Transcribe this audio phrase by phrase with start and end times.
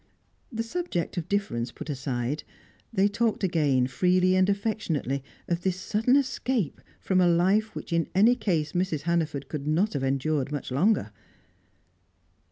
[0.51, 2.43] The subject of difference put aside,
[2.91, 8.07] they talked again freely and affectionately of this sudden escape from a life which in
[8.15, 9.01] any case Mrs.
[9.01, 11.11] Hannaford could not have endured much longer.